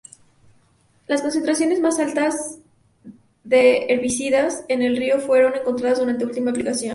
[1.05, 2.57] Las concentraciones más altas
[3.43, 6.89] de herbicidas en el río fueron encontradas durante última aplicación.